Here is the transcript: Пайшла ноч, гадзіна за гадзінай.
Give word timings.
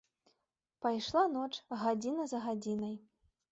Пайшла 0.85 1.23
ноч, 1.35 1.51
гадзіна 1.83 2.27
за 2.35 2.43
гадзінай. 2.49 2.95